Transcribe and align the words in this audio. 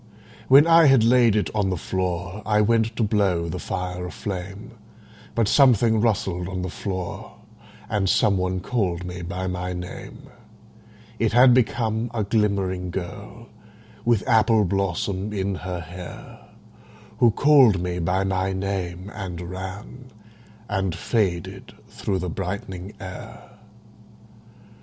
When 0.47 0.65
I 0.65 0.85
had 0.87 1.03
laid 1.03 1.35
it 1.35 1.51
on 1.53 1.69
the 1.69 1.77
floor 1.77 2.41
I 2.43 2.59
went 2.59 2.95
to 2.95 3.03
blow 3.03 3.47
the 3.47 3.59
fire 3.59 4.07
aflame, 4.07 4.71
But 5.35 5.47
something 5.47 6.01
rustled 6.01 6.47
on 6.49 6.63
the 6.63 6.71
floor, 6.71 7.33
And 7.87 8.09
some 8.09 8.35
one 8.35 8.61
called 8.61 9.05
me 9.05 9.21
by 9.21 9.45
my 9.45 9.73
name: 9.73 10.23
It 11.19 11.33
had 11.33 11.53
become 11.53 12.09
a 12.15 12.23
glimmering 12.23 12.89
girl 12.89 13.49
With 14.03 14.27
apple 14.27 14.65
blossom 14.65 15.31
in 15.33 15.53
her 15.53 15.81
hair 15.81 16.39
Who 17.19 17.29
called 17.29 17.79
me 17.79 17.99
by 17.99 18.23
my 18.23 18.53
name 18.53 19.11
and 19.13 19.39
ran 19.39 20.05
And 20.67 20.95
faded 20.95 21.73
through 21.87 22.17
the 22.17 22.27
brightening 22.27 22.93
air. 22.99 23.51